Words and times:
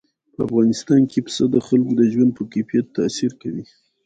په 0.33 0.41
افغانستان 0.47 1.01
کې 1.11 1.19
پسه 1.25 1.43
د 1.49 1.57
خلکو 1.67 1.91
د 1.99 2.01
ژوند 2.13 2.31
په 2.37 2.43
کیفیت 2.53 2.85
تاثیر 2.97 3.31
کوي. 3.41 3.65